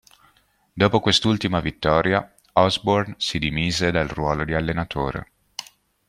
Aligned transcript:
Dopo 0.73 0.99
quest'ultima 0.99 1.59
vittoria, 1.59 2.35
Osborne 2.53 3.13
si 3.19 3.37
dimise 3.37 3.91
dal 3.91 4.07
ruolo 4.07 4.43
di 4.45 4.55
allenatore. 4.55 5.31